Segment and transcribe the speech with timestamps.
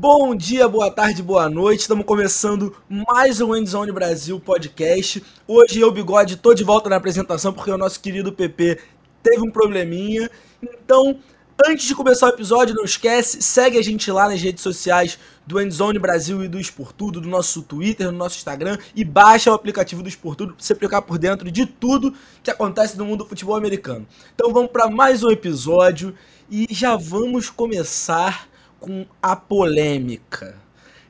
[0.00, 1.80] Bom dia, boa tarde, boa noite.
[1.80, 5.20] Estamos começando mais um Endzone Brasil podcast.
[5.44, 8.78] Hoje eu, Bigode, tô de volta na apresentação porque o nosso querido PP
[9.24, 10.30] teve um probleminha.
[10.62, 11.18] Então,
[11.66, 15.60] antes de começar o episódio, não esquece, segue a gente lá nas redes sociais do
[15.60, 20.00] Endzone Brasil e do Esportudo, do nosso Twitter, do nosso Instagram e baixa o aplicativo
[20.00, 23.56] do Esportudo para você ficar por dentro de tudo que acontece no mundo do futebol
[23.56, 24.06] americano.
[24.32, 26.14] Então, vamos para mais um episódio
[26.48, 28.47] e já vamos começar
[28.80, 30.56] com a polêmica.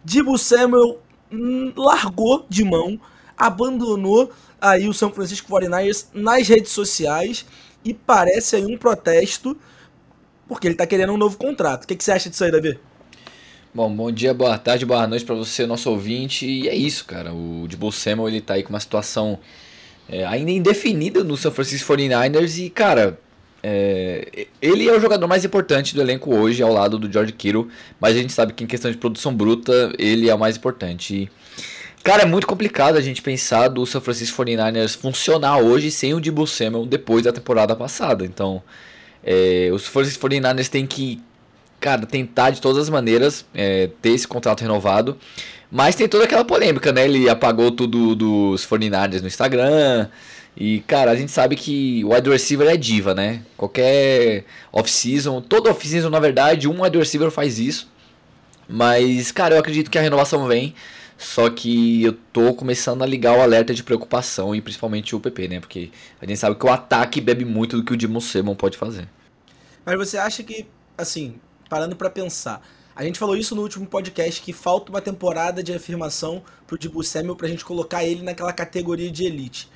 [0.04, 1.00] Dibu Samuel
[1.30, 3.00] hum, largou de mão,
[3.36, 7.46] abandonou aí o São Francisco 49ers nas redes sociais
[7.84, 9.56] e parece aí um protesto
[10.48, 11.84] porque ele está querendo um novo contrato.
[11.84, 12.78] O que, que você acha disso aí, Davi?
[13.74, 16.46] Bom, bom dia, boa tarde, boa noite para você, nosso ouvinte.
[16.46, 17.34] E é isso, cara.
[17.34, 19.38] O Dibu Samuel ele tá aí com uma situação
[20.08, 23.20] é, ainda indefinida no São Francisco 49ers e, cara,
[23.70, 27.68] é, ele é o jogador mais importante do elenco hoje, ao lado do George Kittle,
[28.00, 31.14] mas a gente sabe que em questão de produção bruta, ele é o mais importante.
[31.14, 31.30] E,
[32.02, 36.20] cara, é muito complicado a gente pensar do San Francisco 49ers funcionar hoje sem o
[36.20, 38.24] Debo Samuel depois da temporada passada.
[38.24, 38.62] Então,
[39.22, 41.20] é, os 49ers têm que,
[41.78, 45.18] cara, tentar de todas as maneiras é, ter esse contrato renovado.
[45.70, 47.04] Mas tem toda aquela polêmica, né?
[47.04, 50.08] Ele apagou tudo dos 49ers no Instagram.
[50.60, 53.44] E, cara, a gente sabe que o wide receiver é diva, né?
[53.56, 57.88] Qualquer off-season, todo off-season, na verdade, um wide receiver faz isso.
[58.68, 60.74] Mas, cara, eu acredito que a renovação vem.
[61.16, 65.46] Só que eu tô começando a ligar o alerta de preocupação e principalmente o PP,
[65.48, 65.60] né?
[65.60, 65.90] Porque
[66.20, 69.08] a gente sabe que o ataque bebe muito do que o Dimon Simon pode fazer.
[69.86, 71.36] Mas você acha que, assim,
[71.70, 72.62] parando para pensar,
[72.96, 77.04] a gente falou isso no último podcast que falta uma temporada de afirmação pro Dibu
[77.04, 79.68] Samuel pra gente colocar ele naquela categoria de elite.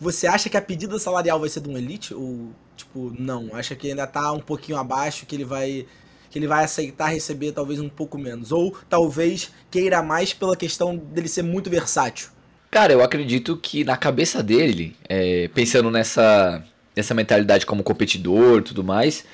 [0.00, 2.14] Você acha que a pedida salarial vai ser de um elite?
[2.14, 3.50] Ou, tipo, não?
[3.52, 5.86] Acha que ainda tá um pouquinho abaixo, que ele vai.
[6.30, 8.50] Que ele vai aceitar receber talvez um pouco menos.
[8.50, 12.30] Ou talvez queira mais pela questão dele ser muito versátil.
[12.70, 18.62] Cara, eu acredito que na cabeça dele, é, pensando nessa, nessa mentalidade como competidor e
[18.62, 19.24] tudo mais,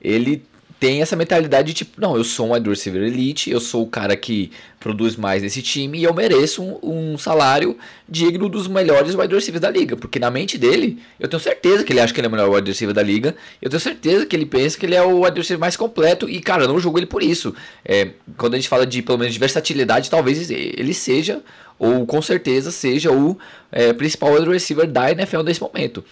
[0.00, 0.44] ele
[0.82, 3.86] tem essa mentalidade de tipo, não, eu sou um wide receiver elite, eu sou o
[3.86, 4.50] cara que
[4.80, 7.78] produz mais nesse time e eu mereço um, um, salário
[8.08, 9.96] digno dos melhores wide receivers da liga.
[9.96, 12.50] Porque na mente dele, eu tenho certeza que ele acha que ele é o melhor
[12.50, 15.38] wide receiver da liga, eu tenho certeza que ele pensa que ele é o wide
[15.38, 17.54] receiver mais completo e, cara, eu não julgo ele por isso.
[17.84, 21.42] É, quando a gente fala de, pelo menos, de versatilidade, talvez ele seja,
[21.78, 23.38] ou com certeza seja, o
[23.70, 26.04] é, principal wide receiver da NFL nesse momento.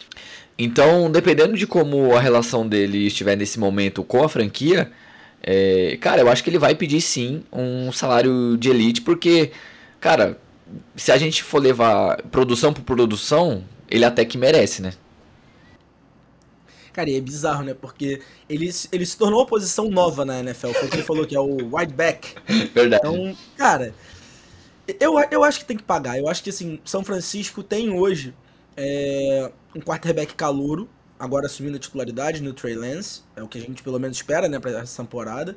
[0.63, 4.93] Então, dependendo de como a relação dele estiver nesse momento com a franquia,
[5.43, 9.53] é, cara, eu acho que ele vai pedir sim um salário de elite, porque,
[9.99, 10.39] cara,
[10.95, 14.93] se a gente for levar produção por produção, ele até que merece, né?
[16.93, 17.73] Cara, e é bizarro, né?
[17.73, 20.73] Porque ele, ele se tornou uma posição nova na NFL.
[20.73, 22.35] Foi o que ele falou, que é o wide back.
[22.75, 23.01] Verdade.
[23.03, 23.95] Então, cara,
[25.01, 26.19] eu, eu acho que tem que pagar.
[26.19, 28.35] Eu acho que, assim, São Francisco tem hoje
[28.83, 33.61] é, um quarterback calouro, agora assumindo a titularidade no Trey Lance, é o que a
[33.61, 35.55] gente pelo menos espera, né, para essa temporada.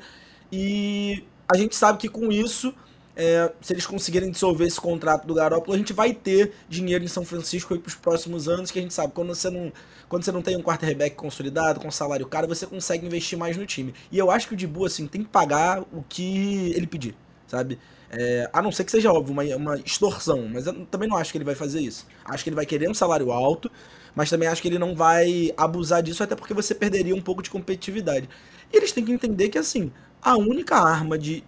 [0.52, 2.76] E a gente sabe que com isso,
[3.16, 7.08] é, se eles conseguirem dissolver esse contrato do Garoppolo, a gente vai ter dinheiro em
[7.08, 9.72] São Francisco para os próximos anos, que a gente sabe, quando você não,
[10.10, 13.66] quando você não tem um quarterback consolidado, com salário caro, você consegue investir mais no
[13.66, 13.94] time.
[14.12, 17.16] E eu acho que o Dibu, assim, tem que pagar o que ele pedir,
[17.48, 17.80] sabe?
[18.16, 21.32] É, a não ser que seja óbvio, uma, uma extorsão, mas eu também não acho
[21.32, 22.06] que ele vai fazer isso.
[22.24, 23.72] Acho que ele vai querer um salário alto,
[24.16, 27.42] mas também acho que ele não vai abusar disso, até porque você perderia um pouco
[27.42, 28.30] de competitividade.
[28.72, 29.92] E eles têm que entender que, assim,
[30.22, 31.44] a única arma de,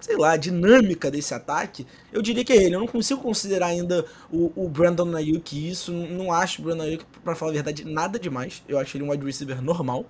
[0.00, 2.74] sei lá, dinâmica desse ataque, eu diria que é ele.
[2.74, 5.92] Eu não consigo considerar ainda o, o Brandon Ayuk isso.
[5.92, 8.62] Não acho o Brandon Ayuk, pra falar a verdade, nada demais.
[8.68, 10.04] Eu acho ele um wide receiver normal.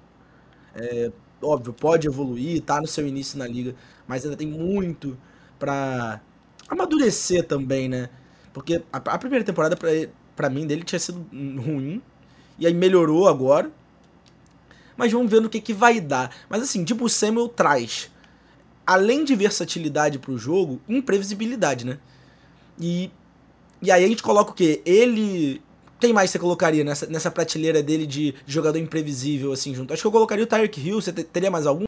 [0.75, 1.11] É,
[1.43, 3.75] óbvio, pode evoluir, tá no seu início na liga,
[4.07, 5.17] mas ainda tem muito
[5.63, 6.21] pra
[6.69, 8.09] amadurecer também, né?
[8.53, 9.79] Porque a, a primeira temporada
[10.35, 12.03] pra, mim dele tinha sido ruim.
[12.59, 13.71] E aí melhorou agora.
[14.97, 16.35] Mas vamos ver no que, que vai dar.
[16.51, 18.11] Mas assim, tipo, o Samuel traz,
[18.85, 21.99] além de versatilidade pro jogo, imprevisibilidade, né?
[22.77, 23.09] E,
[23.81, 24.83] e aí a gente coloca o quê?
[24.85, 25.63] Ele.
[26.01, 29.93] Quem mais você colocaria nessa, nessa prateleira dele de jogador imprevisível, assim, junto?
[29.95, 31.01] Acho que eu colocaria o Tyreek Hill.
[31.01, 31.85] Você teria mais algum?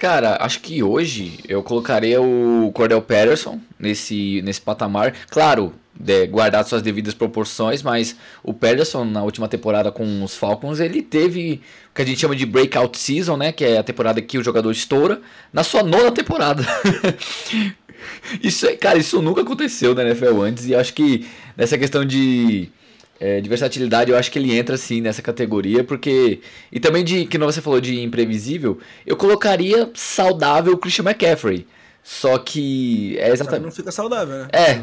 [0.00, 5.12] Cara, acho que hoje eu colocaria o Cordell Patterson nesse, nesse patamar.
[5.28, 10.80] Claro, de, guardar suas devidas proporções, mas o Patterson na última temporada com os Falcons,
[10.80, 11.60] ele teve
[11.90, 13.52] o que a gente chama de breakout season, né?
[13.52, 15.20] Que é a temporada que o jogador estoura,
[15.52, 16.64] na sua nona temporada.
[18.42, 22.70] isso, cara, isso nunca aconteceu na NFL antes, e acho que nessa questão de
[23.20, 26.40] é, de versatilidade, eu acho que ele entra sim nessa categoria, porque.
[26.72, 27.26] E também de.
[27.26, 31.66] Que não você falou de imprevisível, eu colocaria saudável o Christian McCaffrey.
[32.02, 33.62] Só que é exatamente.
[33.62, 34.48] não fica saudável, né?
[34.52, 34.80] É.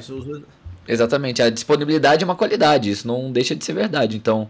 [0.87, 1.41] Exatamente.
[1.41, 4.15] A disponibilidade é uma qualidade, isso não deixa de ser verdade.
[4.15, 4.47] Então,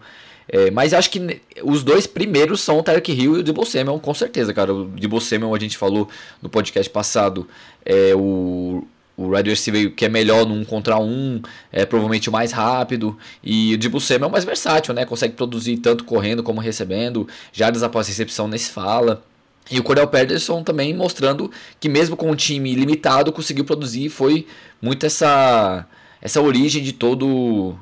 [0.50, 4.00] é, mas acho que os dois primeiros são o Tarek Hill e o Debo Samuel,
[4.00, 4.74] com certeza, cara.
[4.74, 6.10] O Debo Samuel, a gente falou
[6.42, 7.48] no podcast passado,
[7.86, 8.86] é o,
[9.18, 11.42] o wide receiver que é melhor num contra um,
[11.72, 13.18] é provavelmente o mais rápido.
[13.44, 15.06] E o Debo Samuel é o mais versátil, né?
[15.06, 17.28] Consegue produzir tanto correndo como recebendo.
[17.52, 19.24] Jardas após recepção nesse fala.
[19.72, 24.10] E o Cordell Pederson também mostrando que mesmo com um time limitado conseguiu produzir.
[24.10, 24.46] Foi
[24.80, 25.86] muito essa
[26.22, 27.76] essa origem de todo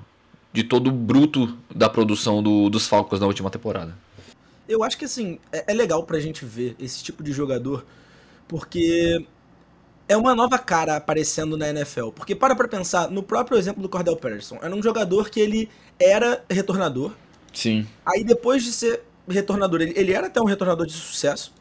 [0.53, 3.93] de todo o bruto da produção do, dos Falcons na última temporada.
[4.69, 7.85] Eu acho que assim, é, é legal pra gente ver esse tipo de jogador,
[8.47, 9.25] porque
[10.07, 12.09] é uma nova cara aparecendo na NFL.
[12.09, 15.69] Porque para pra pensar, no próprio exemplo do Cordell Patterson, era um jogador que ele
[15.99, 17.11] era retornador.
[17.53, 17.87] Sim.
[18.05, 21.53] Aí depois de ser retornador, ele, ele era até um retornador de sucesso.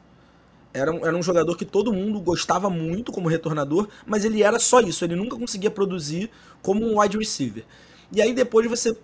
[0.72, 4.58] Era um, era um jogador que todo mundo gostava muito como retornador, mas ele era
[4.58, 6.28] só isso, ele nunca conseguia produzir
[6.60, 7.64] como um wide receiver.
[8.10, 8.96] E aí depois você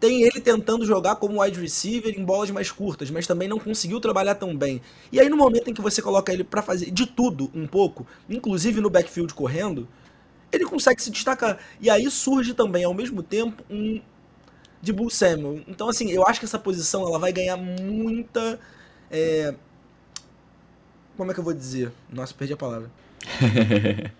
[0.00, 4.00] tem ele tentando jogar como wide receiver em bolas mais curtas, mas também não conseguiu
[4.00, 4.80] trabalhar tão bem.
[5.10, 8.06] E aí no momento em que você coloca ele para fazer de tudo um pouco,
[8.28, 9.88] inclusive no backfield correndo,
[10.52, 11.58] ele consegue se destacar.
[11.80, 14.00] E aí surge também ao mesmo tempo um
[14.82, 15.62] de Bull Samuel.
[15.66, 18.58] Então assim, eu acho que essa posição ela vai ganhar muita
[19.10, 19.54] é,
[21.16, 21.92] como é que eu vou dizer?
[22.10, 22.90] Nossa, perdi a palavra.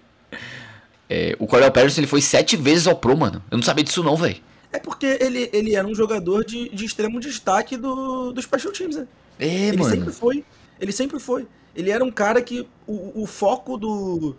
[1.11, 3.43] é, o Cordell Patterson ele foi sete vezes ao Pro, mano.
[3.50, 4.41] Eu não sabia disso não, velho.
[4.75, 8.97] É porque ele, ele era um jogador de, de extremo destaque do, do Special Teams,
[8.97, 9.06] né?
[9.38, 9.94] É, ele mano.
[9.94, 10.44] sempre foi.
[10.81, 11.47] Ele sempre foi.
[11.76, 14.35] Ele era um cara que o, o foco do,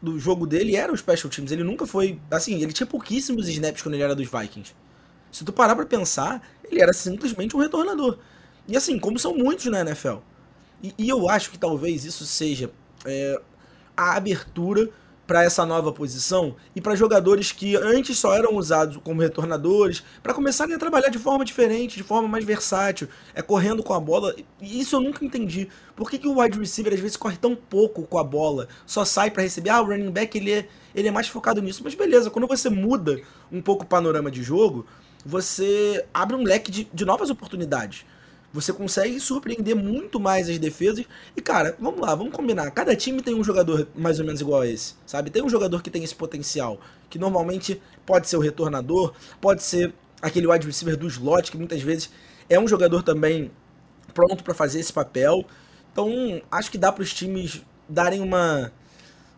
[0.00, 1.50] do jogo dele era o Special Teams.
[1.50, 2.20] Ele nunca foi.
[2.30, 4.72] Assim, ele tinha pouquíssimos snaps quando ele era dos Vikings.
[5.32, 6.40] Se tu parar pra pensar,
[6.70, 8.16] ele era simplesmente um retornador.
[8.68, 10.18] E assim, como são muitos na NFL.
[10.84, 12.70] E, e eu acho que talvez isso seja
[13.04, 13.40] é,
[13.96, 14.88] a abertura
[15.30, 20.34] para essa nova posição e para jogadores que antes só eram usados como retornadores, para
[20.34, 24.34] começarem a trabalhar de forma diferente, de forma mais versátil, é correndo com a bola.
[24.60, 25.68] E isso eu nunca entendi.
[25.94, 28.66] Por que, que o wide receiver às vezes corre tão pouco com a bola?
[28.84, 29.70] Só sai para receber.
[29.70, 31.82] Ah, o running back ele é, ele é mais focado nisso.
[31.84, 33.20] Mas beleza, quando você muda
[33.52, 34.84] um pouco o panorama de jogo,
[35.24, 38.04] você abre um leque de, de novas oportunidades.
[38.52, 41.04] Você consegue surpreender muito mais as defesas.
[41.36, 42.70] E, cara, vamos lá, vamos combinar.
[42.72, 45.30] Cada time tem um jogador mais ou menos igual a esse, sabe?
[45.30, 46.80] Tem um jogador que tem esse potencial.
[47.08, 51.80] Que normalmente pode ser o retornador, pode ser aquele wide receiver do slot, que muitas
[51.80, 52.10] vezes
[52.48, 53.50] é um jogador também
[54.12, 55.44] pronto para fazer esse papel.
[55.92, 58.72] Então, acho que dá para os times darem uma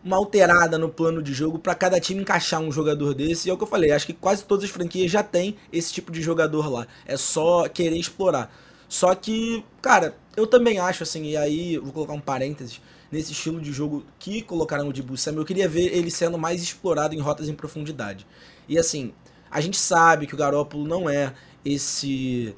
[0.03, 3.47] uma alterada no plano de jogo para cada time encaixar um jogador desse.
[3.47, 5.93] E é o que eu falei, acho que quase todas as franquias já tem esse
[5.93, 6.85] tipo de jogador lá.
[7.05, 8.53] É só querer explorar.
[8.93, 12.79] Só que, cara, eu também acho assim, e aí vou colocar um parênteses,
[13.11, 16.61] nesse estilo de jogo que colocaram o Dibu Samuel, eu queria ver ele sendo mais
[16.61, 18.23] explorado em rotas em profundidade.
[18.69, 19.11] E assim,
[19.49, 21.33] a gente sabe que o Garópolo não é
[21.65, 22.55] esse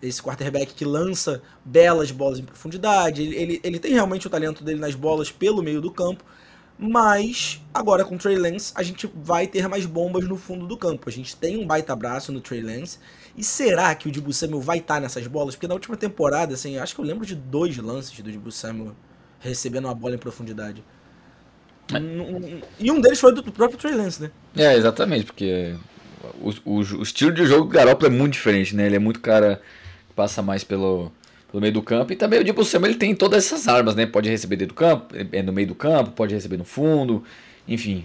[0.00, 3.22] esse quarterback que lança belas bolas em profundidade.
[3.22, 6.24] Ele, ele, ele tem realmente o talento dele nas bolas pelo meio do campo,
[6.82, 10.76] mas agora com o Trey Lance a gente vai ter mais bombas no fundo do
[10.76, 11.08] campo.
[11.08, 12.98] A gente tem um baita braço no Trey Lance.
[13.36, 15.54] E será que o Dibu Samuel vai estar tá nessas bolas?
[15.54, 18.96] Porque na última temporada, assim, acho que eu lembro de dois lances do Dibu Samuel
[19.38, 20.82] recebendo uma bola em profundidade.
[22.80, 24.30] E um deles foi do próprio Trey Lance, né?
[24.56, 25.76] É, exatamente, porque
[26.40, 28.86] o, o, o estilo de jogo do Garoppolo é muito diferente, né?
[28.86, 29.62] Ele é muito cara
[30.08, 31.12] que passa mais pelo,
[31.52, 32.12] pelo meio do campo.
[32.12, 34.06] E também o Dibu Samuel ele tem todas essas armas, né?
[34.06, 37.22] Pode receber dentro do campo, é no meio do campo, pode receber no fundo,
[37.68, 38.04] enfim.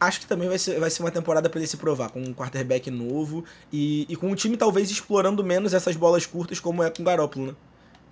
[0.00, 2.32] Acho que também vai ser, vai ser uma temporada para ele se provar, com um
[2.32, 6.88] quarterback novo e, e com o time talvez explorando menos essas bolas curtas como é
[6.88, 7.54] com o Garoppolo, né?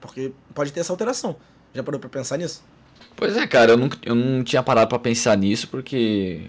[0.01, 1.37] Porque pode ter essa alteração.
[1.73, 2.63] Já parou pra pensar nisso?
[3.17, 6.43] Pois é, cara, eu não, eu não tinha parado para pensar nisso porque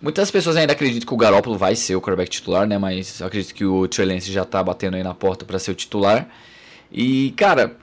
[0.00, 2.78] muitas pessoas ainda acreditam que o Garoppolo vai ser o quarterback titular, né?
[2.78, 5.72] Mas eu acredito que o Trey Lance já tá batendo aí na porta para ser
[5.72, 6.26] o titular.
[6.92, 7.76] E, cara,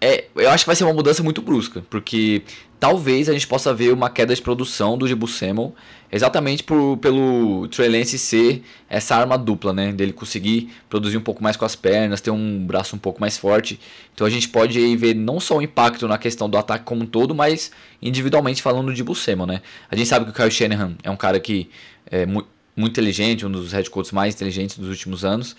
[0.00, 2.42] é, eu acho que vai ser uma mudança muito brusca, porque
[2.80, 5.74] talvez a gente possa ver uma queda de produção do Dibu Samuel,
[6.10, 9.92] exatamente por, pelo Trey Lance ser essa arma dupla, né?
[9.92, 13.36] Dele conseguir produzir um pouco mais com as pernas, ter um braço um pouco mais
[13.36, 13.78] forte.
[14.14, 17.02] Então a gente pode aí ver não só o impacto na questão do ataque como
[17.02, 19.62] um todo, mas individualmente falando do Samuel, né?
[19.90, 21.68] A gente sabe que o Kyle Shanahan é um cara que
[22.10, 25.54] é muito, muito inteligente, um dos head coaches mais inteligentes dos últimos anos.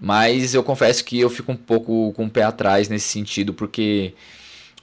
[0.00, 4.14] Mas eu confesso que eu fico um pouco com o pé atrás nesse sentido, porque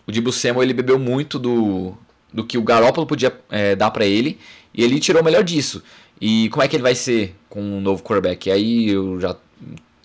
[0.08, 1.94] o Dibu Samuel ele bebeu muito do,
[2.34, 4.40] do que o Garoppolo podia é, dar para ele
[4.74, 5.84] e ele tirou o melhor disso.
[6.20, 8.48] E como é que ele vai ser com um novo quarterback?
[8.48, 9.36] E aí eu já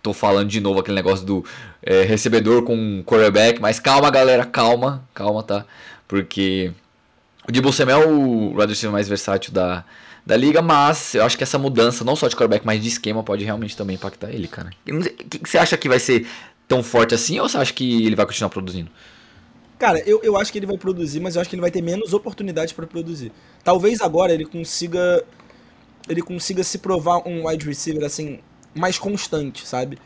[0.02, 1.44] tô falando de novo aquele negócio do
[1.82, 5.64] é, recebedor com quarterback, mas calma galera, calma, calma tá?
[6.06, 6.72] Porque
[7.48, 9.84] o Debo Samuel é o receiver mais versátil da,
[10.26, 13.22] da liga, mas eu acho que essa mudança, não só de quarterback, mas de esquema,
[13.22, 14.70] pode realmente também impactar ele, cara.
[14.88, 16.26] O que, você acha que vai ser
[16.66, 18.90] tão forte assim ou você acha que ele vai continuar produzindo?
[19.78, 21.80] Cara, eu, eu acho que ele vai produzir, mas eu acho que ele vai ter
[21.80, 23.30] menos oportunidades para produzir.
[23.62, 25.22] Talvez agora ele consiga
[26.08, 28.40] ele consiga se provar um wide receiver assim
[28.74, 29.98] mais constante, sabe?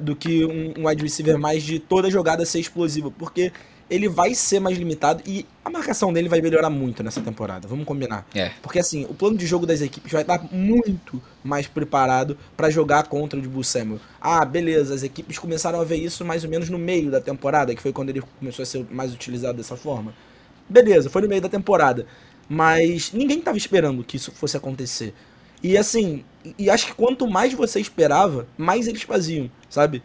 [0.00, 3.52] Do que um, um wide receiver mais de toda jogada ser explosivo, porque
[3.90, 7.86] ele vai ser mais limitado e a marcação dele vai melhorar muito nessa temporada, vamos
[7.86, 8.26] combinar.
[8.34, 8.50] É.
[8.62, 13.04] Porque assim, o plano de jogo das equipes vai estar muito mais preparado para jogar
[13.04, 14.00] contra o de Samuel.
[14.20, 17.74] Ah, beleza, as equipes começaram a ver isso mais ou menos no meio da temporada,
[17.74, 20.14] que foi quando ele começou a ser mais utilizado dessa forma.
[20.68, 22.06] Beleza, foi no meio da temporada.
[22.48, 25.14] Mas ninguém estava esperando que isso fosse acontecer.
[25.62, 26.24] E assim,
[26.58, 30.02] e acho que quanto mais você esperava, mais eles faziam, sabe?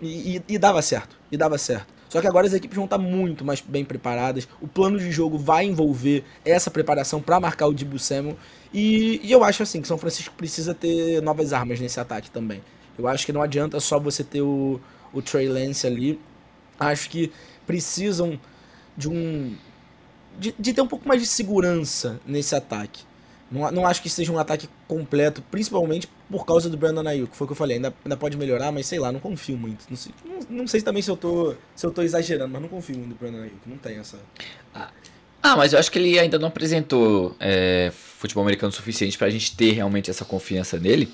[0.00, 1.99] E, e, e dava certo, e dava certo.
[2.10, 4.48] Só que agora as equipes vão estar muito mais bem preparadas.
[4.60, 8.36] O plano de jogo vai envolver essa preparação para marcar o Dibu Samuel.
[8.74, 12.60] E, e, eu acho assim que São Francisco precisa ter novas armas nesse ataque também.
[12.98, 14.80] Eu acho que não adianta só você ter o,
[15.12, 16.20] o Trey Lance ali.
[16.80, 17.30] Acho que
[17.64, 18.38] precisam
[18.96, 19.56] de um.
[20.36, 23.04] De, de ter um pouco mais de segurança nesse ataque.
[23.50, 27.44] Não, não acho que seja um ataque completo, principalmente por causa do Brandon Ayuk, foi
[27.44, 29.84] o que eu falei, ainda, ainda pode melhorar, mas sei lá, não confio muito.
[29.90, 32.68] Não sei, não, não sei também se eu, tô, se eu tô exagerando, mas não
[32.68, 34.18] confio muito no Brandon Ayuk, não tem essa...
[34.72, 34.90] Ah,
[35.42, 39.56] ah mas eu acho que ele ainda não apresentou é, futebol americano suficiente pra gente
[39.56, 41.12] ter realmente essa confiança nele.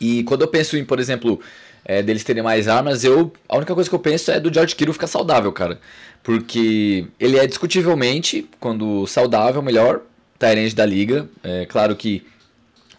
[0.00, 1.38] E quando eu penso em, por exemplo,
[1.84, 4.74] é, deles terem mais armas, eu a única coisa que eu penso é do George
[4.74, 5.80] Kittle ficar saudável, cara.
[6.22, 10.02] Porque ele é discutivelmente, quando saudável, melhor
[10.42, 11.28] Tyrande da liga.
[11.42, 12.24] É claro que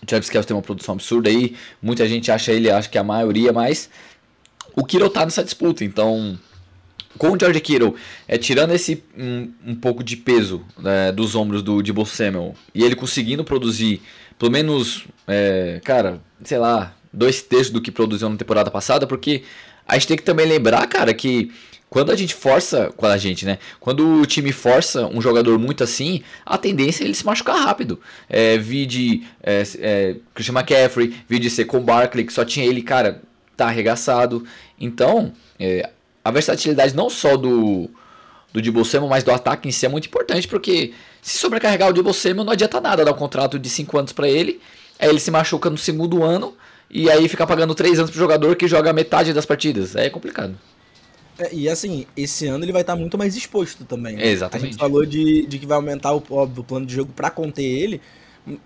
[0.01, 3.03] o Travis Kelce tem uma produção absurda aí, muita gente acha ele, acha que a
[3.03, 3.89] maioria, mas
[4.75, 6.37] o Kittle tá nessa disputa, então
[7.17, 7.95] com o George Kittle,
[8.27, 12.83] é, tirando esse um, um pouco de peso né, dos ombros do Debo Samuel e
[12.83, 14.01] ele conseguindo produzir
[14.37, 19.43] pelo menos, é, cara, sei lá, dois terços do que produziu na temporada passada, porque
[19.87, 21.51] a gente tem que também lembrar, cara, que
[21.93, 23.59] quando a gente força, quando a gente, né?
[23.79, 27.99] Quando o time força um jogador muito assim, a tendência é ele se machucar rápido.
[28.27, 32.65] É, vi de é, é, Christian McCaffrey, vi de ser com Barkley, que só tinha
[32.65, 33.21] ele, cara,
[33.55, 34.43] tá arregaçado.
[34.81, 35.87] Então, é,
[36.25, 37.87] a versatilidade não só do,
[38.51, 41.93] do Debo Samuel, mas do ataque em si é muito importante, porque se sobrecarregar o
[41.93, 44.59] Debo Samuel não adianta nada dar um contrato de 5 anos para ele,
[44.97, 46.55] aí ele se machuca no segundo ano,
[46.89, 49.95] e aí fica pagando 3 anos pro jogador que joga metade das partidas.
[49.95, 50.57] Aí é complicado.
[51.39, 54.15] É, e assim, esse ano ele vai estar muito mais exposto também.
[54.15, 54.27] Né?
[54.27, 54.65] Exatamente.
[54.65, 57.29] A gente falou de, de que vai aumentar o, óbvio, o plano de jogo para
[57.29, 58.01] conter ele.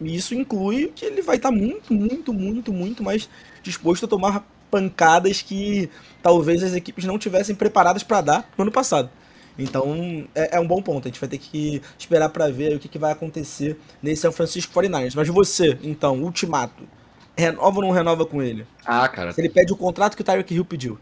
[0.01, 3.29] E isso inclui que ele vai estar muito, muito, muito, muito mais
[3.61, 5.89] disposto a tomar pancadas que
[6.21, 9.09] talvez as equipes não tivessem preparadas para dar no ano passado.
[9.57, 11.07] Então é, é, um bom ponto.
[11.07, 14.31] A gente vai ter que esperar para ver o que, que vai acontecer nesse São
[14.31, 15.13] Francisco 49ers.
[15.15, 16.83] Mas você, então, ultimato,
[17.35, 18.65] renova ou não renova com ele?
[18.85, 19.31] Ah, cara.
[19.31, 20.99] Se ele pede o contrato que o Tyreek Hill pediu.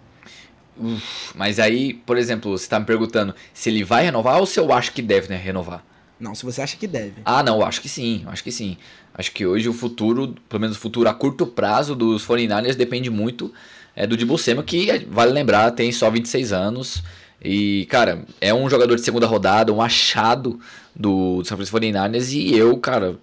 [0.77, 4.59] Uf, mas aí, por exemplo, você tá me perguntando se ele vai renovar ou se
[4.59, 5.83] eu acho que deve né, renovar?
[6.19, 7.13] Não, se você acha que deve.
[7.25, 8.77] Ah, não, acho que sim, acho que sim.
[9.13, 13.09] Acho que hoje o futuro, pelo menos o futuro a curto prazo dos 49ers depende
[13.09, 13.53] muito
[13.95, 17.03] é, do Samuel, que, vale lembrar, tem só 26 anos.
[17.41, 20.59] E, cara, é um jogador de segunda rodada, um achado
[20.95, 22.33] do, do San Francisco 49ers.
[22.33, 23.17] E eu, cara,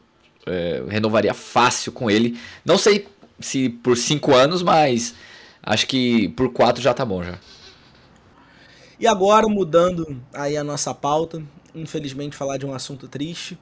[0.47, 2.39] é, renovaria fácil com ele.
[2.65, 3.07] Não sei
[3.41, 5.15] se por 5 anos, mas
[5.63, 7.39] Acho que por 4 já tá bom já.
[8.99, 11.43] E agora, mudando aí a nossa pauta,
[11.75, 13.59] infelizmente falar de um assunto triste,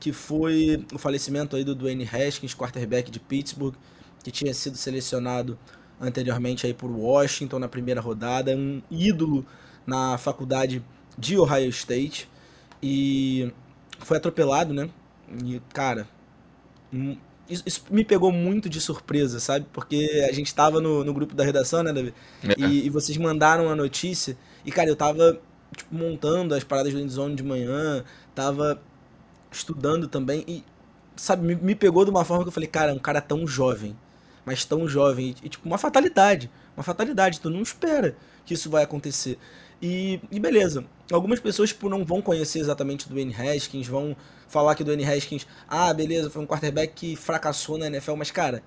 [0.00, 3.74] que foi o falecimento aí do Dwayne Haskins, quarterback de Pittsburgh,
[4.22, 5.58] que tinha sido selecionado
[6.00, 9.44] anteriormente aí por Washington na primeira rodada, um ídolo
[9.86, 10.82] na faculdade
[11.16, 12.28] de Ohio State
[12.82, 13.52] e
[13.98, 14.88] foi atropelado, né?
[15.44, 16.08] E cara,
[17.48, 19.66] isso, isso, me pegou muito de surpresa, sabe?
[19.72, 22.14] Porque a gente tava no, no grupo da redação, né, Davi?
[22.42, 22.54] É.
[22.60, 24.36] E, e, vocês mandaram a notícia.
[24.64, 25.40] E, cara, eu tava,
[25.74, 28.80] tipo, montando as paradas do Endzone de manhã, tava
[29.50, 30.44] estudando também.
[30.46, 30.64] E,
[31.16, 33.46] sabe, me, me, pegou de uma forma que eu falei, cara, é um cara tão
[33.46, 33.96] jovem.
[34.44, 35.34] Mas tão jovem.
[35.42, 36.50] E, tipo, uma fatalidade.
[36.76, 37.40] Uma fatalidade.
[37.40, 39.38] Tu não espera que isso vai acontecer.
[39.80, 40.84] E, e beleza.
[41.10, 44.16] Algumas pessoas, tipo, não vão conhecer exatamente o Dwayne Haskins, vão
[44.48, 48.30] falar que o Dwayne Haskins, ah, beleza, foi um quarterback que fracassou na NFL, mas,
[48.30, 48.62] cara,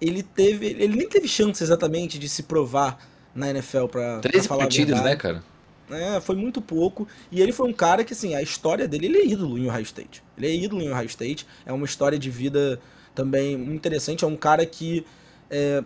[0.00, 0.66] ele teve.
[0.66, 2.98] Ele nem teve chance exatamente de se provar
[3.34, 5.42] na NFL pra, 13 pra falar partidas, né, cara?
[5.90, 7.06] É, foi muito pouco.
[7.30, 9.82] E ele foi um cara que, assim, a história dele, ele é ídolo em Ohio
[9.82, 10.22] State.
[10.36, 11.46] Ele é ídolo em Ohio State.
[11.64, 12.80] É uma história de vida
[13.14, 14.24] também interessante.
[14.24, 15.06] É um cara que
[15.48, 15.84] é,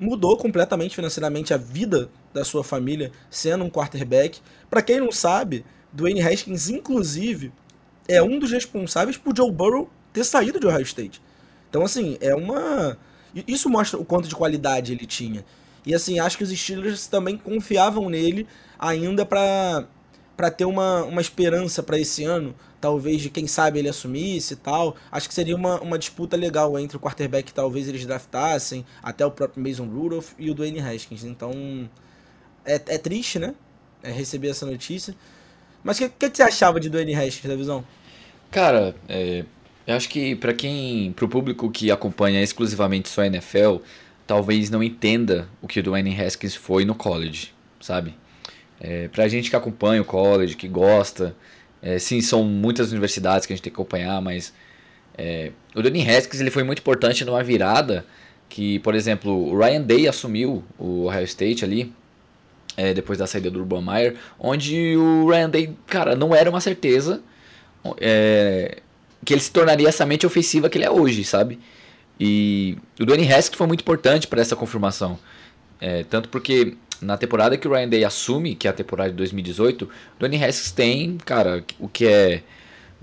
[0.00, 4.40] mudou completamente financeiramente a vida da sua família sendo um quarterback.
[4.68, 7.52] Para quem não sabe, Dwayne Haskins, inclusive,
[8.08, 11.20] é um dos responsáveis por Joe Burrow ter saído de Ohio State.
[11.68, 12.96] Então, assim, é uma.
[13.46, 15.44] Isso mostra o quanto de qualidade ele tinha.
[15.84, 18.46] E, assim, acho que os Steelers também confiavam nele
[18.78, 19.86] ainda para
[20.36, 24.56] para ter uma, uma esperança para esse ano, talvez de quem sabe ele assumisse e
[24.56, 24.96] tal.
[25.10, 29.24] Acho que seria uma, uma disputa legal entre o quarterback que talvez eles draftassem, até
[29.24, 31.24] o próprio Mason Rudolph e o Dwayne Haskins.
[31.24, 31.88] Então,
[32.64, 33.54] é, é triste, né?
[34.02, 35.14] É receber essa notícia.
[35.82, 37.84] Mas o que, que, você achava de Dwayne Haskins, da visão?
[38.50, 39.44] Cara, é,
[39.86, 43.76] eu acho que para quem, para o público que acompanha exclusivamente só a NFL,
[44.26, 48.14] talvez não entenda o que o Dwayne Haskins foi no college, sabe?
[48.80, 51.34] É, pra gente que acompanha o college, que gosta,
[51.82, 54.52] é, sim, são muitas universidades que a gente tem que acompanhar, mas
[55.16, 58.04] é, o Dwayne Haskins ele foi muito importante numa virada
[58.48, 61.92] que, por exemplo, o Ryan Day assumiu o Ohio State ali,
[62.76, 66.60] é, depois da saída do Urban Meyer, onde o Ryan Day, cara, não era uma
[66.60, 67.22] certeza
[67.98, 68.78] é,
[69.24, 71.58] que ele se tornaria essa mente ofensiva que ele é hoje, sabe?
[72.18, 75.18] E o Dwayne Haskins foi muito importante para essa confirmação.
[75.80, 79.16] É, tanto porque na temporada que o Ryan Day assume, que é a temporada de
[79.16, 79.88] 2018, o
[80.18, 82.42] Dwayne Haskins tem, cara, o que é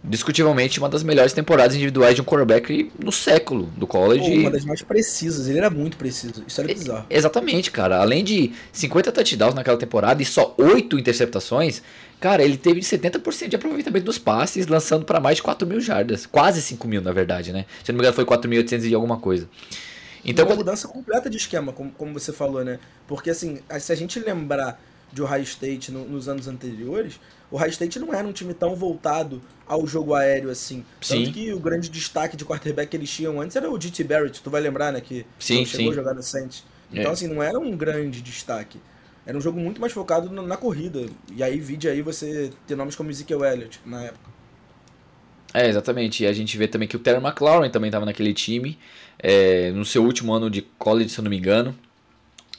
[0.04, 4.30] discutivelmente uma das melhores temporadas individuais de um quarterback no século do college.
[4.30, 7.06] Pô, uma das mais precisas, ele era muito preciso, isso era bizarro.
[7.10, 8.02] exatamente, cara.
[8.02, 11.82] Além de 50 touchdowns naquela temporada e só 8 interceptações,
[12.20, 16.26] cara, ele teve 70% de aproveitamento dos passes, lançando para mais de 4 mil jardas.
[16.26, 17.66] Quase 5 mil, na verdade, né?
[17.84, 19.48] Se não me engano, foi 4.800 e alguma coisa.
[20.26, 22.80] Então, uma mudança completa de esquema, como, como você falou, né?
[23.08, 27.20] Porque, assim, se a gente lembrar de Ohio State no, nos anos anteriores,
[27.52, 30.84] o Ohio State não era um time tão voltado ao jogo aéreo assim.
[31.02, 31.26] Sim.
[31.26, 34.04] Tanto que o grande destaque de quarterback que eles tinham antes era o G.T.
[34.04, 35.00] Barrett, tu vai lembrar, né?
[35.00, 35.92] Que sim, chegou sim.
[35.92, 36.64] a jogar no Saints.
[36.92, 37.14] Então, é.
[37.14, 38.80] assim, não era um grande destaque.
[39.26, 41.06] Era um jogo muito mais focado na, na corrida.
[41.32, 44.33] E aí, vide aí você ter nomes como Ezekiel Elliott na época.
[45.54, 46.24] É, exatamente.
[46.24, 48.78] E a gente vê também que o Terry McLaurin também estava naquele time,
[49.20, 51.76] é, no seu último ano de college, se eu não me engano.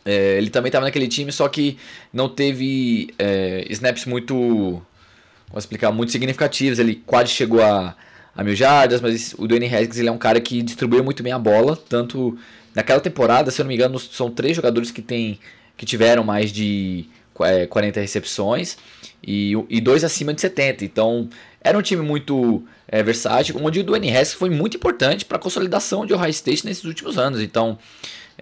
[0.04, 1.78] É, ele também estava naquele time, só que
[2.12, 6.78] não teve é, snaps muito, vou explicar, muito significativos.
[6.78, 7.96] Ele quase chegou a,
[8.36, 11.32] a mil jardas, mas o Dwayne Haskins ele é um cara que distribuiu muito bem
[11.32, 12.38] a bola, tanto
[12.74, 15.38] naquela temporada, se eu não me engano, são três jogadores que, tem,
[15.76, 18.76] que tiveram mais de 40 é, recepções
[19.22, 20.84] e, e dois acima de 70.
[20.84, 21.28] Então,
[21.60, 25.40] era um time muito é, versátil, onde o Dwayne Haskins foi muito importante para a
[25.40, 27.40] consolidação de Ohio State nesses últimos anos.
[27.40, 27.78] Então,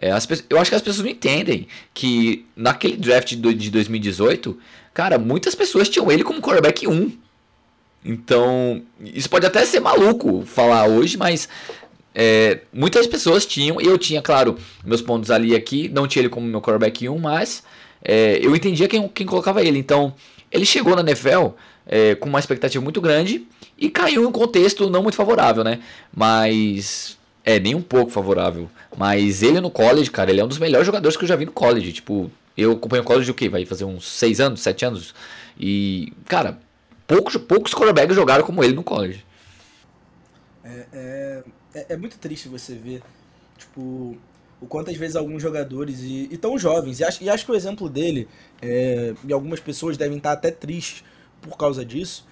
[0.00, 4.59] é, as, eu acho que as pessoas não entendem que naquele draft de 2018,
[4.92, 7.12] cara, muitas pessoas tinham ele como quarterback 1.
[8.05, 11.48] Então, isso pode até ser maluco falar hoje, mas
[12.14, 16.46] é, muitas pessoas tinham, eu tinha, claro, meus pontos ali aqui, não tinha ele como
[16.46, 17.62] meu quarterback 1, mas
[18.05, 19.79] é, eu entendia quem, quem colocava ele.
[19.79, 20.15] Então,
[20.51, 21.49] ele chegou na NFL
[21.87, 23.47] é, com uma expectativa muito grande
[23.79, 25.81] e caiu em um contexto não muito favorável, né?
[26.15, 27.19] Mas.
[27.45, 28.71] É, nem um pouco favorável.
[28.97, 31.45] Mas ele no college, cara, ele é um dos melhores jogadores que eu já vi
[31.45, 31.93] no college.
[31.93, 33.49] Tipo, eu acompanho o college o quê?
[33.49, 35.12] Vai fazer uns 6 anos, 7 anos.
[35.59, 36.61] E, cara,
[37.05, 39.25] poucos, poucos quarterbacks jogaram como ele no college.
[40.62, 41.43] É, é,
[41.75, 43.03] é, é muito triste você ver,
[43.59, 44.17] tipo,
[44.62, 47.51] o quanto às vezes alguns jogadores, e, e tão jovens, e acho, e acho que
[47.51, 48.29] o exemplo dele,
[48.62, 51.03] é, e algumas pessoas devem estar até tristes
[51.40, 52.25] por causa disso,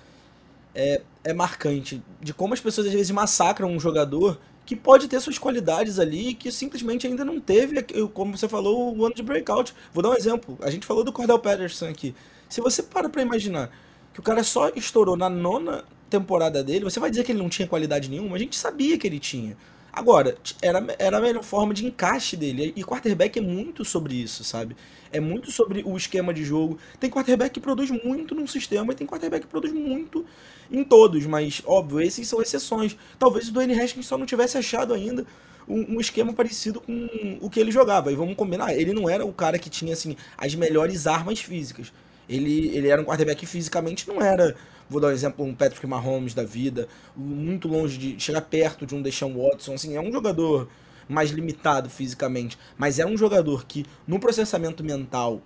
[0.72, 2.00] é, é marcante.
[2.20, 6.32] De como as pessoas às vezes massacram um jogador que pode ter suas qualidades ali
[6.32, 7.82] que simplesmente ainda não teve,
[8.14, 9.74] como você falou, o ano de breakout.
[9.92, 10.56] Vou dar um exemplo.
[10.62, 12.14] A gente falou do Cordell Patterson aqui.
[12.48, 13.68] Se você para pra imaginar
[14.14, 17.48] que o cara só estourou na nona temporada dele, você vai dizer que ele não
[17.48, 18.36] tinha qualidade nenhuma?
[18.36, 19.56] A gente sabia que ele tinha.
[19.92, 22.72] Agora, era, era a melhor forma de encaixe dele.
[22.76, 24.76] E quarterback é muito sobre isso, sabe?
[25.12, 26.78] É muito sobre o esquema de jogo.
[26.98, 30.24] Tem quarterback que produz muito num sistema e tem quarterback que produz muito
[30.70, 31.26] em todos.
[31.26, 32.96] Mas, óbvio, esses são exceções.
[33.18, 35.26] Talvez o Dwayne Haskins só não tivesse achado ainda
[35.68, 38.12] um, um, esquema parecido com o que ele jogava.
[38.12, 41.92] E vamos combinar, ele não era o cara que tinha, assim, as melhores armas físicas.
[42.28, 44.54] Ele, ele era um quarterback que fisicamente não era
[44.90, 48.92] Vou dar um exemplo, um Patrick Mahomes da vida, muito longe de chegar perto de
[48.92, 50.68] um Deshaun Watson, assim, é um jogador
[51.08, 55.40] mais limitado fisicamente, mas é um jogador que no processamento mental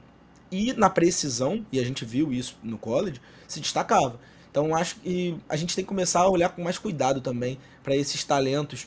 [0.51, 4.19] e na precisão, e a gente viu isso no college, se destacava.
[4.51, 7.95] Então acho que a gente tem que começar a olhar com mais cuidado também para
[7.95, 8.87] esses talentos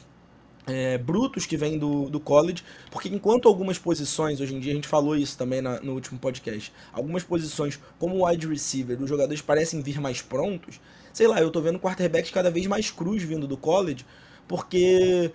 [0.67, 4.75] é, brutos que vêm do, do college, porque enquanto algumas posições, hoje em dia a
[4.75, 9.41] gente falou isso também na, no último podcast, algumas posições como wide receiver, os jogadores
[9.41, 10.80] parecem vir mais prontos,
[11.13, 14.06] sei lá, eu tô vendo quarterbacks cada vez mais cruz vindo do college,
[14.47, 15.32] porque,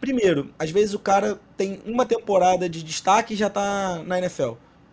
[0.00, 4.52] primeiro, às vezes o cara tem uma temporada de destaque e já tá na NFL,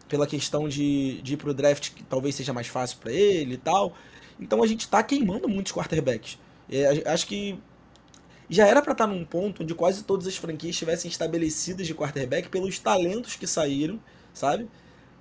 [0.09, 3.57] pela questão de, de ir pro draft que talvez seja mais fácil para ele e
[3.57, 3.95] tal,
[4.39, 6.37] então a gente tá queimando muitos quarterbacks.
[6.69, 7.59] É, acho que
[8.49, 11.93] já era para estar tá num ponto onde quase todas as franquias estivessem estabelecidas de
[11.93, 13.99] quarterback pelos talentos que saíram,
[14.33, 14.67] sabe?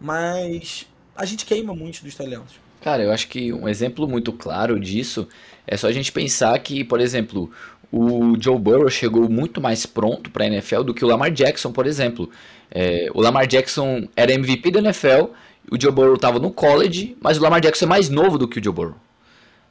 [0.01, 2.57] Mas a gente queima muito dos talentos.
[2.81, 5.27] Cara, eu acho que um exemplo muito claro disso
[5.67, 7.51] é só a gente pensar que, por exemplo,
[7.91, 11.73] o Joe Burrow chegou muito mais pronto para a NFL do que o Lamar Jackson,
[11.73, 12.29] por exemplo.
[12.71, 15.31] É, o Lamar Jackson era MVP da NFL,
[15.71, 18.59] o Joe Burrow estava no college, mas o Lamar Jackson é mais novo do que
[18.59, 18.97] o Joe Burrow.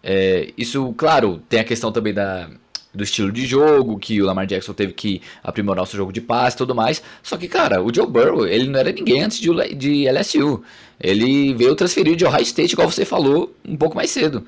[0.02, 2.50] É, isso, claro, tem a questão também da,
[2.94, 6.22] do estilo de jogo, que o Lamar Jackson teve que aprimorar o seu jogo de
[6.22, 7.02] passe e tudo mais.
[7.24, 10.64] Só que, cara, o Joe Burrow, ele não era ninguém antes de, de LSU.
[11.00, 14.46] Ele veio transferido de Ohio State, igual você falou, um pouco mais cedo.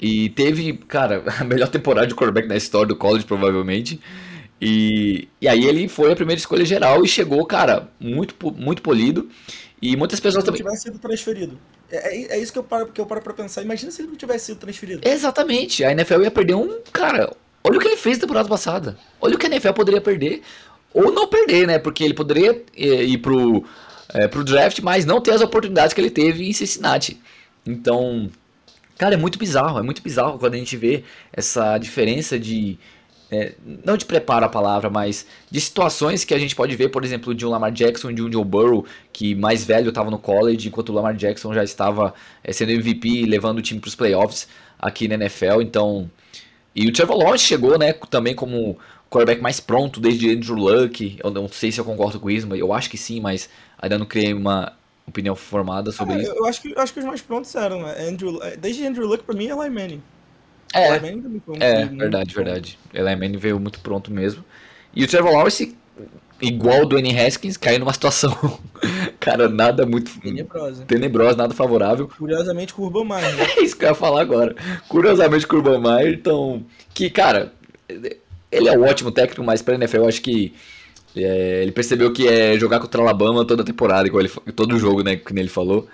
[0.00, 4.00] E teve, cara, a melhor temporada de quarterback na história do college, provavelmente.
[4.60, 9.28] E, e aí ele foi a primeira escolha geral e chegou, cara, muito, muito polido.
[9.82, 10.58] E muitas pessoas também.
[10.58, 11.58] Se ele tivesse sido transferido.
[11.90, 13.62] É, é, é, isso que eu paro, que eu paro pra pensar.
[13.62, 15.00] Imagina se ele não tivesse sido transferido.
[15.08, 15.82] Exatamente.
[15.82, 16.80] A NFL ia perder um.
[16.92, 17.32] Cara,
[17.64, 18.98] olha o que ele fez na temporada passada.
[19.20, 20.42] Olha o que a NFL poderia perder.
[20.92, 21.78] Ou não perder, né?
[21.78, 23.64] Porque ele poderia é, ir pro,
[24.12, 27.20] é, pro draft, mas não ter as oportunidades que ele teve em Cincinnati.
[27.66, 28.30] Então.
[28.98, 29.78] Cara, é muito bizarro.
[29.78, 32.78] É muito bizarro quando a gente vê essa diferença de
[33.30, 37.04] é, não de preparo a palavra, mas de situações que a gente pode ver, por
[37.04, 40.68] exemplo, de um Lamar Jackson, de um Joe Burrow, que mais velho estava no college,
[40.68, 44.48] enquanto o Lamar Jackson já estava é, sendo MVP, levando o time para os playoffs
[44.78, 45.62] aqui na NFL.
[45.62, 46.10] Então,
[46.74, 48.78] e o Trevor Lawrence chegou, né, também como
[49.10, 51.18] quarterback mais pronto desde Andrew Luck.
[51.22, 53.98] Eu não sei se eu concordo com isso, mas eu acho que sim, mas ainda
[53.98, 54.72] não criei uma
[55.06, 56.32] opinião formada sobre ah, isso.
[56.32, 58.08] Eu acho que, eu acho que os mais prontos eram, né?
[58.08, 60.02] Andrew, desde Andrew Luck para mim é Eli Manning.
[60.72, 60.86] É,
[61.58, 62.78] é verdade, verdade.
[62.94, 64.44] Eli Manning veio muito pronto mesmo.
[64.94, 65.76] E o Trevor Lawrence,
[66.40, 68.58] igual o Dwayne Haskins, caiu numa situação,
[69.20, 70.18] cara, nada muito...
[70.20, 70.84] Tenebrosa.
[70.84, 72.08] Tenebrosa, nada favorável.
[72.16, 73.36] Curiosamente com o Urban Meyer.
[73.36, 73.46] Né?
[73.58, 74.54] é isso que eu ia falar agora.
[74.88, 76.64] Curiosamente com o Urban Meyer, então...
[76.94, 77.52] Que, cara,
[78.50, 80.52] ele é um ótimo técnico, mas pra NFL eu acho que
[81.16, 84.78] é, ele percebeu que é jogar contra o Alabama toda a temporada, igual ele, todo
[84.78, 85.88] jogo, né, que ele falou.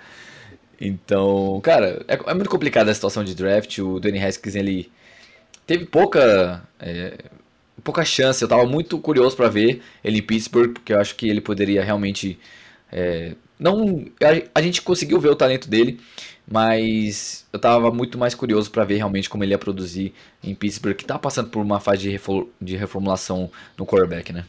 [0.79, 3.79] Então, cara, é, é, muito complicada a situação de draft.
[3.79, 4.91] O Danny Haskins, ele
[5.65, 7.17] teve pouca é,
[7.83, 8.41] pouca chance.
[8.41, 11.83] Eu tava muito curioso para ver ele em Pittsburgh, porque eu acho que ele poderia
[11.83, 12.39] realmente
[12.91, 15.99] é, não a, a, gente conseguiu ver o talento dele,
[16.47, 20.13] mas eu tava muito mais curioso para ver realmente como ele ia produzir
[20.43, 22.19] em Pittsburgh, que tá passando por uma fase de,
[22.61, 24.45] de reformulação no quarterback, né?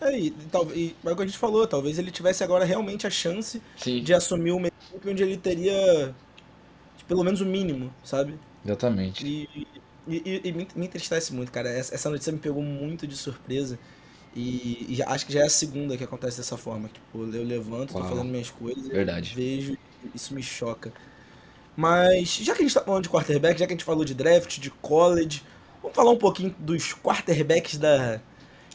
[0.00, 0.34] É, e,
[0.74, 4.02] e, é o que a gente falou, talvez ele tivesse agora realmente a chance Sim.
[4.02, 6.14] de assumir uma equipe onde ele teria
[7.06, 8.34] pelo menos o mínimo, sabe?
[8.64, 9.26] Exatamente.
[9.26, 9.66] E,
[10.08, 11.68] e, e me, me, entristece muito, cara.
[11.68, 13.78] Essa, essa, notícia me pegou muito de surpresa.
[14.34, 16.88] E, e já, acho que já é a segunda que acontece dessa forma.
[16.88, 18.02] Tipo, eu levanto, Uau.
[18.02, 19.32] tô fazendo minhas coisas, Verdade.
[19.34, 19.76] vejo,
[20.14, 20.92] isso me choca.
[21.76, 24.14] Mas, já que a gente tá falando de quarterback, já que a gente falou de
[24.14, 25.42] draft, de college,
[25.82, 28.20] vamos falar um pouquinho dos quarterbacks da,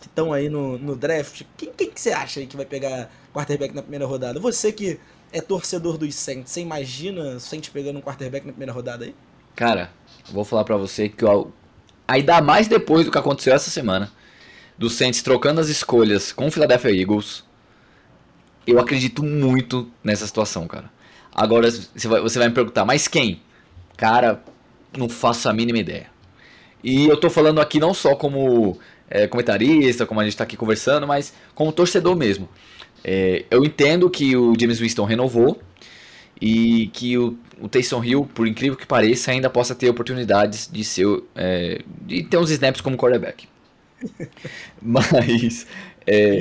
[0.06, 3.10] que estão aí no, no draft, quem, quem que você acha aí que vai pegar
[3.34, 4.40] quarterback na primeira rodada?
[4.40, 5.00] Você que
[5.32, 9.16] é torcedor dos Saints, você imagina o Saints pegando um quarterback na primeira rodada aí?
[9.56, 9.89] Cara,
[10.32, 11.54] vou falar para você que eu,
[12.08, 14.12] ainda mais depois do que aconteceu essa semana,
[14.78, 17.44] do Saints trocando as escolhas com o Philadelphia Eagles,
[18.68, 20.91] eu acredito muito nessa situação, cara.
[21.34, 23.41] Agora você vai, você vai me perguntar, mas quem?
[23.96, 24.44] Cara,
[24.98, 26.08] não faço a mínima ideia.
[26.84, 28.78] E eu tô falando aqui não só como
[29.10, 32.50] é, comentarista, como a gente está aqui conversando, mas como torcedor mesmo.
[33.04, 35.62] É, eu entendo que o James Winston renovou
[36.41, 40.84] e que o, o Taysom Hill, por incrível que pareça, ainda possa ter oportunidades de
[40.84, 43.48] ser é, de ter uns snaps como quarterback.
[44.82, 45.65] mas
[46.06, 46.39] é,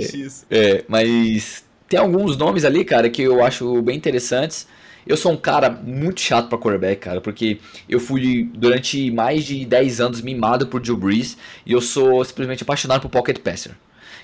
[0.51, 4.67] é, mas tem alguns nomes ali, cara, que eu acho bem interessantes.
[5.07, 9.65] Eu sou um cara muito chato para quarterback, cara, porque eu fui durante mais de
[9.67, 13.73] 10 anos mimado por Drew Brees e eu sou simplesmente apaixonado por pocket passer.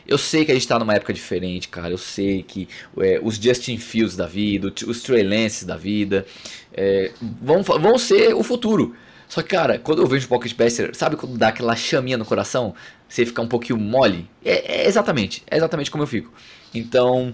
[0.07, 1.91] Eu sei que a gente tá numa época diferente, cara.
[1.91, 6.27] Eu sei que é, os Justin Fields da vida, os Trey Lance da vida,
[6.73, 8.95] é, vão, vão ser o futuro.
[9.29, 12.75] Só que, cara, quando eu vejo Pocket Passer, sabe quando dá aquela chaminha no coração?
[13.09, 14.29] Você fica um pouquinho mole?
[14.45, 16.33] É, é exatamente, é exatamente como eu fico.
[16.75, 17.33] Então,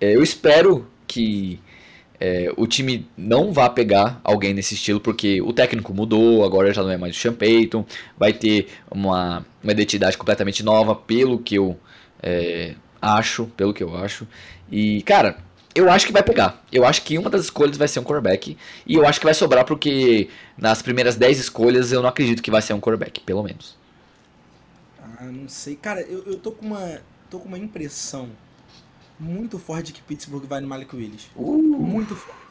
[0.00, 1.58] é, eu espero que
[2.20, 6.82] é, o time não vai pegar alguém nesse estilo, porque o técnico mudou, agora já
[6.82, 7.84] não é mais o Sean Payton,
[8.18, 11.78] vai ter uma, uma identidade completamente nova, pelo que eu
[12.22, 14.26] é, acho, pelo que eu acho.
[14.70, 15.36] E, cara,
[15.74, 16.64] eu acho que vai pegar.
[16.72, 19.34] Eu acho que uma das escolhas vai ser um quarterback, e eu acho que vai
[19.34, 23.42] sobrar porque nas primeiras 10 escolhas eu não acredito que vai ser um quarterback, pelo
[23.42, 23.76] menos.
[25.18, 25.76] Ah, não sei.
[25.76, 27.00] Cara, eu, eu tô com uma,
[27.30, 28.30] tô com uma impressão
[29.18, 31.28] muito forte que Pittsburgh vai no Malik Willis.
[31.34, 31.62] Uh.
[31.62, 32.46] Muito forte.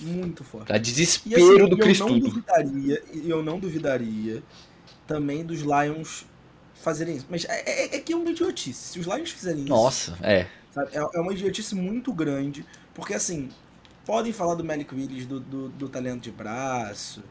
[0.00, 0.66] Muito forte.
[0.66, 2.04] Pra desespero e, assim, do Cristo.
[2.04, 4.42] Eu não duvidaria, eu não duvidaria
[5.06, 6.26] também dos Lions
[6.74, 7.26] fazerem isso.
[7.30, 8.74] Mas é, é, é que é uma idiotice.
[8.74, 10.22] Se os Lions fizerem Nossa, isso.
[10.22, 10.48] Nossa, é.
[10.94, 11.08] é.
[11.14, 12.66] É uma idiotice muito grande.
[12.94, 13.48] Porque assim,
[14.04, 17.22] podem falar do Malik Willis, do, do, do, talento de braço.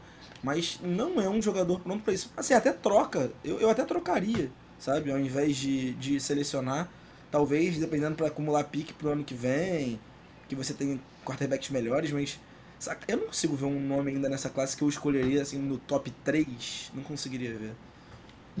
[0.42, 2.32] Mas não é um jogador pronto para isso.
[2.36, 3.30] Assim, até troca.
[3.44, 5.12] Eu, eu até trocaria, sabe?
[5.12, 6.88] Ao invés de, de selecionar.
[7.32, 9.98] Talvez, dependendo para acumular pique pro ano que vem.
[10.48, 12.38] Que você tem quarterbacks melhores, mas.
[12.78, 13.10] Saca?
[13.10, 16.12] Eu não consigo ver um nome ainda nessa classe que eu escolheria assim no top
[16.24, 16.92] 3.
[16.94, 17.72] Não conseguiria ver.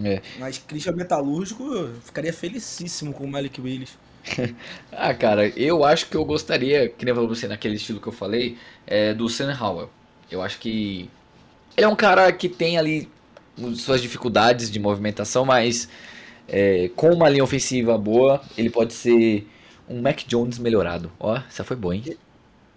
[0.02, 0.22] É.
[0.38, 1.64] Mas Christian Metalúrgico
[2.02, 3.98] ficaria felicíssimo com o Malik Willis.
[4.90, 8.56] ah, cara, eu acho que eu gostaria, que nem você naquele estilo que eu falei,
[8.86, 9.90] é, do Sam Howell.
[10.30, 11.10] Eu acho que
[11.76, 13.10] ele é um cara que tem ali
[13.74, 15.88] suas dificuldades de movimentação, mas
[16.48, 19.48] é, com uma linha ofensiva boa, ele pode ser
[19.88, 21.10] um Mac Jones melhorado.
[21.18, 22.16] Ó, essa foi boa, hein?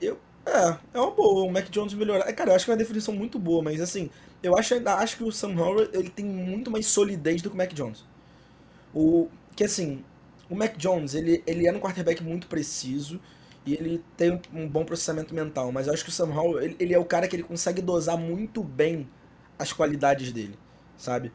[0.02, 2.34] Eu, é, é uma boa, um Mac Jones melhorado.
[2.34, 4.10] Cara, eu acho que é uma definição muito boa, mas assim,
[4.44, 7.58] eu acho, acho que o Sam Howell ele tem muito mais solidez do que o
[7.58, 8.04] Mac Jones.
[8.94, 10.04] O, que assim,
[10.50, 13.20] o Mac Jones, ele, ele é um quarterback muito preciso
[13.66, 16.76] e ele tem um bom processamento mental, mas eu acho que o Sam Howell, ele,
[16.80, 19.10] ele é o cara que ele consegue dosar muito bem
[19.58, 20.58] as qualidades dele,
[20.98, 21.32] sabe?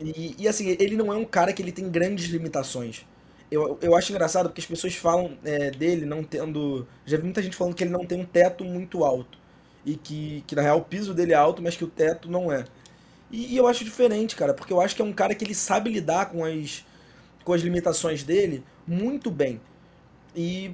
[0.00, 3.04] E, e assim, ele não é um cara que ele tem grandes limitações.
[3.50, 6.86] Eu, eu acho engraçado porque as pessoas falam é, dele não tendo.
[7.04, 9.38] Já vi muita gente falando que ele não tem um teto muito alto.
[9.84, 12.52] E que, que na real o piso dele é alto, mas que o teto não
[12.52, 12.64] é.
[13.30, 15.54] E, e eu acho diferente, cara, porque eu acho que é um cara que ele
[15.54, 16.84] sabe lidar com as,
[17.44, 19.60] com as limitações dele muito bem.
[20.36, 20.72] E,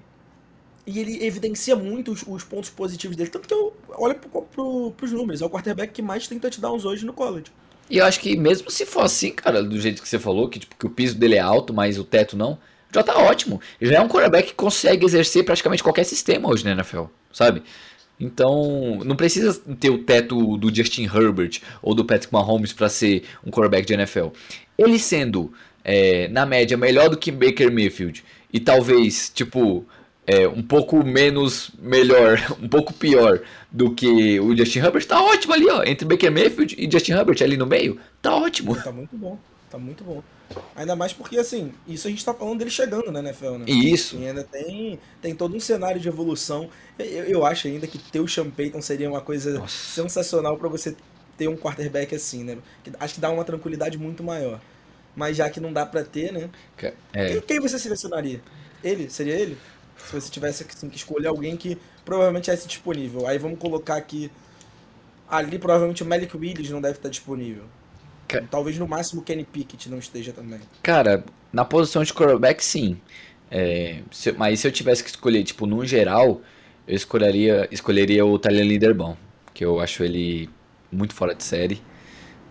[0.86, 3.30] e ele evidencia muito os, os pontos positivos dele.
[3.30, 5.42] Tanto que eu olho pro, pro, pros números.
[5.42, 7.52] É o quarterback que mais tem touchdowns hoje no college.
[7.88, 10.58] E eu acho que mesmo se for assim, cara, do jeito que você falou, que,
[10.58, 12.58] tipo, que o piso dele é alto, mas o teto não,
[12.92, 13.60] já tá ótimo.
[13.80, 17.62] Já é um quarterback que consegue exercer praticamente qualquer sistema hoje na NFL, sabe?
[18.18, 23.24] Então, não precisa ter o teto do Justin Herbert ou do Patrick Mahomes para ser
[23.44, 24.28] um quarterback de NFL.
[24.78, 25.52] Ele sendo,
[25.84, 29.84] é, na média, melhor do que Baker Mayfield e talvez, tipo,
[30.26, 35.54] é, um pouco menos melhor, um pouco pior do que o Justin Herbert, tá ótimo
[35.54, 35.84] ali, ó.
[35.84, 38.74] Entre Baker Mayfield e Justin Herbert ali no meio, tá ótimo.
[38.76, 39.38] Tá muito bom,
[39.70, 40.22] tá muito bom.
[40.74, 43.64] Ainda mais porque, assim, isso a gente tá falando dele chegando na NFL, né?
[43.66, 44.16] Isso.
[44.16, 46.68] E ainda tem, tem todo um cenário de evolução.
[46.98, 49.74] Eu, eu acho ainda que ter o Sean Payton seria uma coisa Nossa.
[49.76, 50.94] sensacional para você
[51.36, 52.58] ter um quarterback assim, né?
[52.98, 54.60] Acho que dá uma tranquilidade muito maior.
[55.14, 56.48] Mas já que não dá para ter, né?
[57.12, 57.30] É.
[57.30, 58.40] Quem, quem você selecionaria?
[58.84, 59.10] Ele?
[59.10, 59.58] Seria ele?
[60.04, 63.26] Se você tivesse assim, que escolher alguém que provavelmente estivesse disponível.
[63.26, 64.30] Aí vamos colocar aqui.
[65.28, 67.64] Ali provavelmente o Malik Willis não deve estar disponível.
[68.50, 70.60] Talvez no máximo o Kenny Pickett não esteja também.
[70.82, 73.00] Cara, na posição de quarterback, sim.
[73.50, 76.40] É, se, mas se eu tivesse que escolher, tipo, no geral,
[76.86, 79.16] eu escolheria, escolheria o Tyler Linderbaum,
[79.54, 80.50] que eu acho ele
[80.90, 81.80] muito fora de série.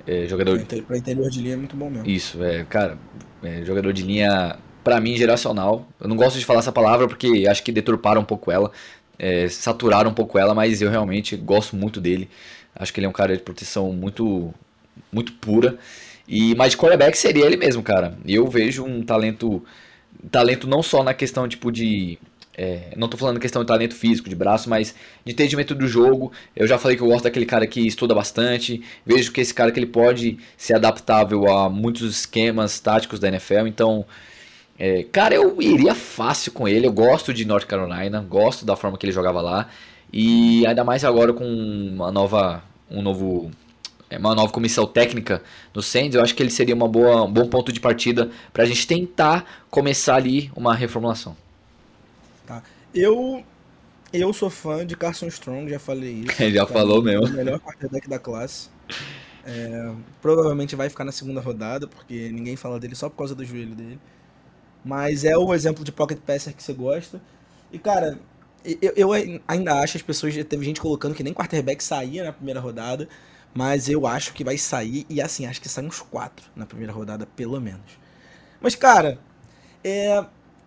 [0.07, 0.63] É, jogador...
[0.87, 2.07] Pra interior de linha é muito bom mesmo.
[2.07, 2.97] Isso, é, cara,
[3.43, 5.87] é, jogador de linha para mim, geracional.
[5.99, 8.71] Eu não gosto de falar essa palavra porque acho que deturparam um pouco ela,
[9.17, 12.29] é, saturaram um pouco ela, mas eu realmente gosto muito dele.
[12.75, 14.53] Acho que ele é um cara de proteção muito,
[15.11, 15.79] muito pura.
[16.27, 18.15] E mas quarterback seria ele mesmo, cara.
[18.27, 19.65] Eu vejo um talento,
[20.29, 22.19] talento não só na questão tipo de
[22.57, 24.95] é, não tô falando questão de talento físico, de braço, mas
[25.25, 26.31] de entendimento do jogo.
[26.55, 28.83] Eu já falei que eu gosto daquele cara que estuda bastante.
[29.05, 33.67] Vejo que esse cara que ele pode ser adaptável a muitos esquemas táticos da NFL.
[33.67, 34.05] Então,
[34.77, 36.85] é, cara, eu iria fácil com ele.
[36.85, 39.69] Eu gosto de North Carolina, gosto da forma que ele jogava lá.
[40.11, 43.51] E ainda mais agora com uma nova, um novo,
[44.09, 45.41] é, uma nova comissão técnica
[45.73, 48.63] no Saints, eu acho que ele seria uma boa, um bom ponto de partida para
[48.63, 51.35] a gente tentar começar ali uma reformulação.
[52.45, 52.61] Tá.
[52.93, 53.43] Eu
[54.13, 56.35] eu sou fã de Carson Strong, já falei isso.
[56.51, 57.25] já falou mesmo.
[57.25, 58.69] O melhor quarterback da classe.
[59.45, 63.43] É, provavelmente vai ficar na segunda rodada, porque ninguém fala dele só por causa do
[63.43, 63.99] joelho dele.
[64.85, 67.19] Mas é o exemplo de pocket passer que você gosta.
[67.71, 68.19] E, cara,
[68.63, 72.59] eu, eu ainda acho, as pessoas, teve gente colocando que nem quarterback saía na primeira
[72.59, 73.09] rodada,
[73.51, 76.93] mas eu acho que vai sair, e assim, acho que saem uns quatro na primeira
[76.93, 77.97] rodada, pelo menos.
[78.61, 79.17] Mas, cara,
[79.83, 80.23] é,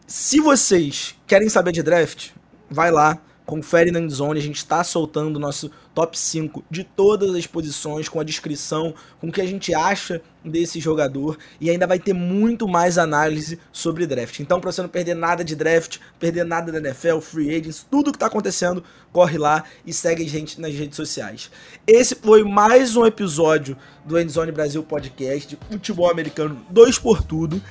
[0.07, 2.31] se vocês querem saber de draft,
[2.69, 7.35] vai lá, confere na Endzone, a gente está soltando o nosso top 5 de todas
[7.35, 11.87] as posições, com a descrição, com o que a gente acha desse jogador, e ainda
[11.87, 14.41] vai ter muito mais análise sobre draft.
[14.41, 18.13] Então, para você não perder nada de draft, perder nada da NFL, free agents, tudo
[18.13, 21.51] que está acontecendo, corre lá e segue a gente nas redes sociais.
[21.87, 27.63] Esse foi mais um episódio do Endzone Brasil Podcast, futebol americano 2 por tudo.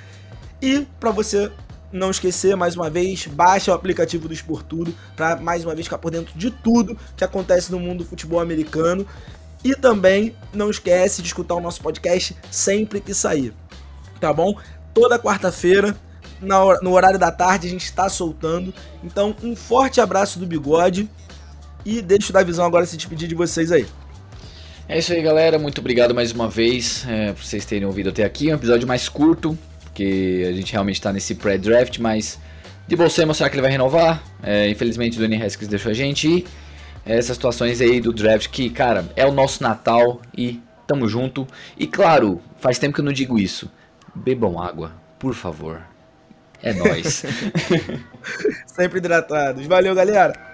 [0.59, 1.51] E para você
[1.91, 5.97] não esquecer, mais uma vez, baixa o aplicativo do Esportudo para mais uma vez ficar
[5.97, 9.07] por dentro de tudo que acontece no mundo do futebol americano.
[9.63, 13.53] E também não esquece de escutar o nosso podcast sempre que sair.
[14.19, 14.55] Tá bom?
[14.93, 15.95] Toda quarta-feira,
[16.41, 18.73] no horário da tarde, a gente está soltando.
[19.03, 21.09] Então, um forte abraço do bigode.
[21.85, 23.87] E deixa o Davizão agora se despedir de vocês aí.
[24.89, 25.57] É isso aí, galera.
[25.57, 28.51] Muito obrigado mais uma vez é, por vocês terem ouvido até aqui.
[28.51, 29.57] Um episódio mais curto,
[29.97, 32.37] porque a gente realmente está nesse pré-draft, mas
[32.87, 34.21] de Bolsema, será que ele vai renovar?
[34.43, 36.45] É, infelizmente o Danny Haskins deixou a gente.
[37.03, 41.47] É, essas situações aí do draft que, cara, é o nosso Natal e tamo junto.
[41.75, 43.71] E claro, faz tempo que eu não digo isso.
[44.13, 45.81] Bebam água, por favor.
[46.61, 47.23] É nóis.
[48.67, 49.65] Sempre hidratados.
[49.65, 50.46] Valeu, galera.